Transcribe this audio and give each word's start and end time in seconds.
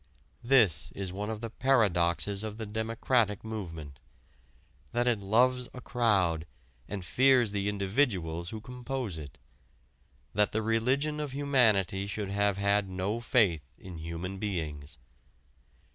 This 0.43 0.91
is 0.93 1.13
one 1.13 1.29
of 1.29 1.41
the 1.41 1.49
paradoxes 1.51 2.43
of 2.43 2.57
the 2.57 2.65
democratic 2.65 3.43
movement 3.43 3.99
that 4.93 5.05
it 5.07 5.19
loves 5.19 5.69
a 5.75 5.79
crowd 5.79 6.47
and 6.87 7.05
fears 7.05 7.51
the 7.51 7.69
individuals 7.69 8.49
who 8.49 8.61
compose 8.61 9.19
it 9.19 9.37
that 10.33 10.53
the 10.53 10.63
religion 10.63 11.19
of 11.19 11.33
humanity 11.33 12.07
should 12.07 12.29
have 12.31 12.57
had 12.57 12.89
no 12.89 13.19
faith 13.19 13.61
in 13.77 13.99
human 13.99 14.39
beings. 14.39 14.97